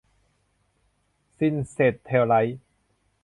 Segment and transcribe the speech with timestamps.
[1.35, 2.63] ชินแซทเทลไลท์